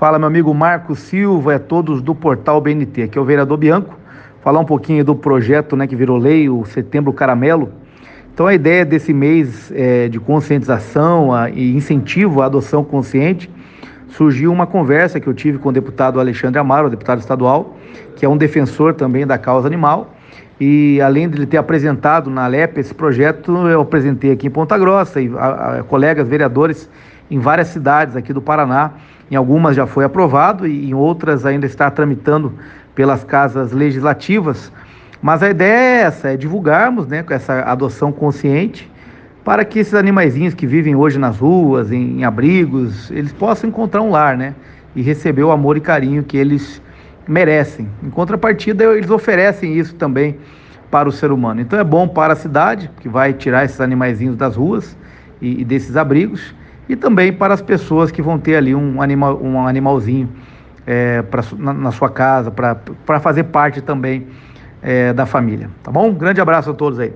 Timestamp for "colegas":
25.82-26.26